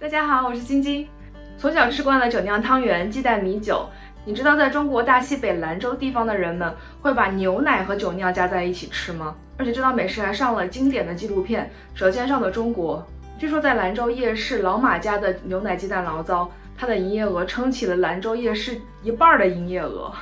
[0.00, 1.08] 大家好，我是晶晶。
[1.56, 3.84] 从小吃惯了酒酿汤圆、鸡蛋米酒，
[4.24, 9.34] 你知道在中国大西北兰州地方的人们会把牛奶和酒酿加在一起吃吗？
[9.56, 13.04] 而且这道美食还上了经典的纪录片《舌尖上的中国》。
[13.40, 20.12] 据说在兰州夜市老马家的牛奶鸡蛋醪糟，它的营业额撑起了兰州夜市一半的营业额。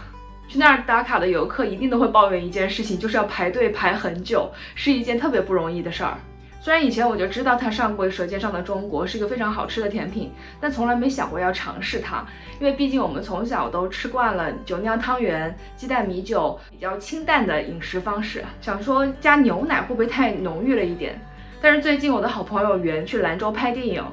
[0.49, 6.17] 去那儿打卡的游客一定都会抱怨一件事情，就是要排队排很久，是一件特别不容易的事儿。
[6.61, 12.27] 虽然以前我就知道它上过《舌尖上的中国》是一个非常好吃的甜品，但从来没想过要尝试它，
[12.59, 21.21] 因为毕竟我们从小都吃惯了酒酿汤圆、鸡蛋米酒比较清淡的饮食方式，想说加牛奶会不会太浓郁了一点？
[21.61, 24.05] 但是最近我的好朋友圆去兰州拍电影。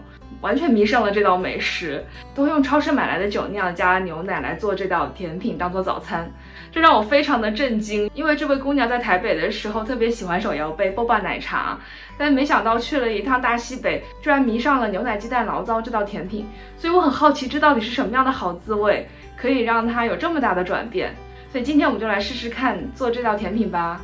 [0.44, 2.04] 完全迷上了这道美食，
[2.36, 6.30] 都用超市买来的酒酿加牛奶来做这道甜品当做早餐，
[6.70, 8.12] 这让我非常的震惊。
[8.14, 11.80] 因为这位姑娘在台北的时候特别喜欢手摇杯波霸奶茶，
[12.18, 16.46] 但没想到去了一趟大西北，居然迷上了牛奶鸡蛋醪糟这道甜品。
[16.76, 19.08] 所以我很好奇，这到底是什么样的好滋味，
[19.38, 21.16] 可以让她有这么大的转变？
[21.54, 24.02] 所以今天我们就来试试看做这道甜品吧。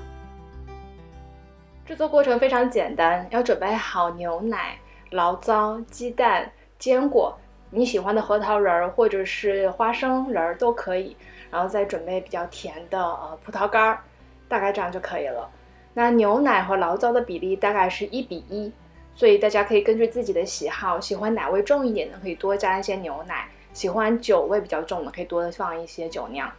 [1.85, 4.77] 制作过程非常简单，要准备好牛奶。
[5.11, 7.37] 醪糟、鸡蛋、坚果，
[7.71, 11.15] 你喜欢的核桃仁儿或者是花生仁儿都可以，
[11.49, 13.99] 然后再准备比较甜的呃葡萄干儿，
[14.47, 15.49] 大概这样就可以了。
[15.93, 18.71] 那牛奶和醪糟的比例大概是一比一，
[19.15, 26.49] 所以大家可以根据自己的喜好，喜欢奶味重一点的可以多加一些牛奶，喜欢酒味比较重的可以多放一些酒酿。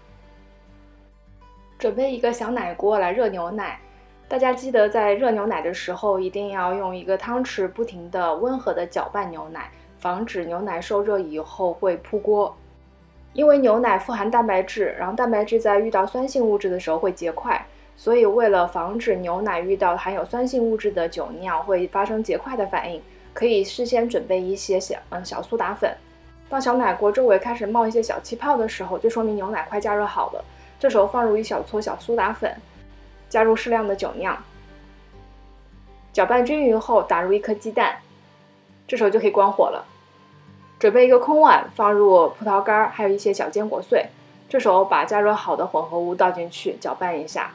[1.79, 3.81] 准备一个小奶锅来热牛奶。
[4.31, 12.57] 大家记得在热牛奶的时候，一定要用一个汤匙不停的温和的搅拌牛奶，防止牛奶受热以后会扑锅。
[13.33, 17.61] 因为牛奶富含蛋白质，然后蛋白质在遇到酸性物质的时候会结块，
[17.97, 23.03] 所以为了防止牛奶遇到含有酸性物质的酒酿会发生结块的反应，
[23.35, 25.93] 可以事先准备一些小嗯小苏打粉。
[26.49, 30.45] 当小奶锅周围开始冒一些小气泡的时候，就说明牛奶快加热好了。
[30.79, 32.55] 这时候放入一小撮小苏打粉。
[33.31, 34.37] 加入适量的酒酿，
[36.13, 38.01] 搅拌均匀后打入一颗鸡蛋，
[38.87, 39.87] 这时候就可以关火了。
[40.79, 44.07] 准备一个空碗，放入葡萄干，还有一些小坚果碎。
[44.49, 47.53] 这时候把加热好的混合物倒进去，搅拌一下，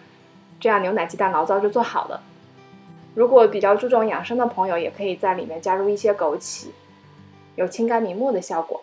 [0.62, 2.24] 这样牛奶鸡蛋醪糟就做好了。
[3.14, 6.68] 如果比较注重养生的朋友，也可以在里面加入一些枸杞，
[7.56, 8.82] 有清肝明目的效果。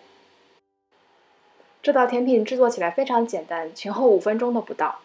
[1.81, 4.99] 这道甜品制作起来非常简单，前后五分钟都不到。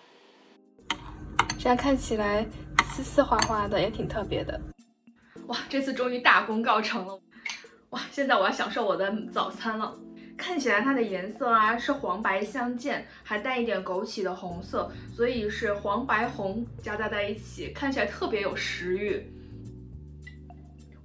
[1.58, 2.46] 这样看起来
[2.92, 4.58] 丝丝滑滑的，也挺特别的。
[5.48, 7.20] 哇，这次终于大功告成了！
[7.90, 9.98] 哇，现在我要享受我的早餐了。
[10.36, 19.26] 看起来它的颜色啊是黄白相间，还带一点枸杞的红色，所以是黄白红夹杂在一起，看起来特别有食欲。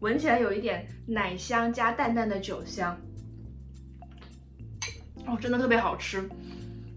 [0.02, 2.96] 闻起来有一点奶香加淡淡的酒香，
[5.26, 6.30] 哦，真的特别好吃。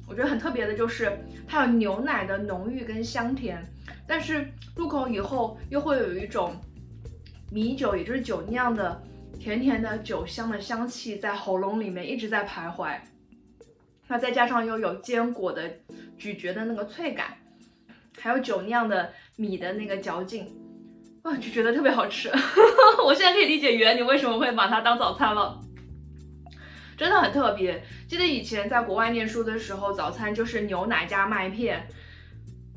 [0.09, 3.61] 我觉得很特别的就是它有牛奶的浓郁跟香甜，
[4.07, 6.55] 但是入口以后又会有一种
[7.51, 9.03] 米酒，也就是酒酿的
[9.39, 12.97] 甜甜的酒香的香气在喉咙里面一直在徘徊。
[14.09, 15.69] 那再加上又有坚果的
[16.17, 17.37] 咀嚼的那个脆感，
[18.21, 20.47] 还有酒酿的米的那个嚼劲，
[21.25, 22.31] 哇，就觉得特别好吃。
[23.05, 25.61] 我现在可以理解圆你为什么会把它当早餐了。
[26.97, 27.83] 真的很特别。
[28.09, 31.87] 记得以前在国外念书的时候，早餐就是牛奶加麦片，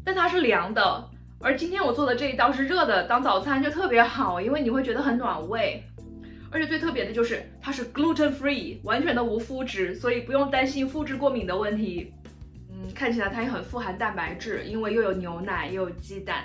[0.03, 1.09] 但它是凉的。
[1.41, 5.81] 而今天我做的这一道是热的，当早餐就特别好，因为你会觉得很暖胃。
[6.51, 12.11] 而且最特别的就是它是 gluten free，完全的无麸质，所以不用担心麸质过敏的问题。
[12.71, 16.43] 嗯，看起来它也很富含蛋白质，因为又有牛奶又有鸡蛋。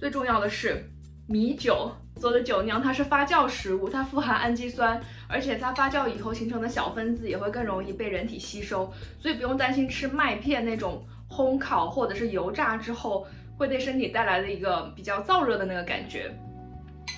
[0.00, 0.90] 最重要的是
[1.28, 1.92] 米酒。
[2.18, 13.26] 做的酒酿它是发酵食物，它富含氨基酸，而且它发酵以后形成的小分子也会更容易被人体吸收，所以不用担心吃麦片那种烘烤或者是油炸之后
[13.58, 16.34] 会对身体带来的一个比较燥热的那个感觉。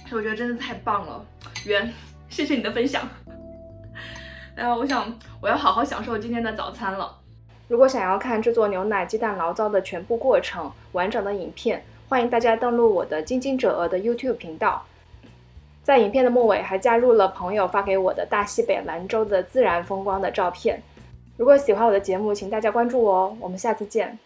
[0.07, 1.25] 所以我觉得真的太棒了，
[1.65, 1.93] 圆，
[2.29, 3.09] 谢谢你的分享。
[4.57, 7.17] 然后我想我要好好享受今天的早餐了。
[7.69, 11.85] 如果想要看制作牛奶鸡蛋醪糟的全部过程，完整的影片。
[12.09, 14.83] 欢迎大家登录我的“晶晶者鹅”的 YouTube 频道，
[15.83, 20.83] 在影片的末尾还加入了朋友发给我的大西北兰州的自然风光的照片。
[21.37, 24.19] 如果喜欢我的节目，请大家关注我哦，我们下次见。